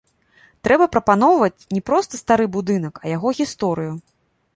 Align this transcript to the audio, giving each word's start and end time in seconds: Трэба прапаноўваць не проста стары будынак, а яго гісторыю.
Трэба 0.67 0.85
прапаноўваць 0.95 1.65
не 1.77 1.81
проста 1.89 2.13
стары 2.23 2.45
будынак, 2.57 2.93
а 3.03 3.13
яго 3.17 3.35
гісторыю. 3.41 3.93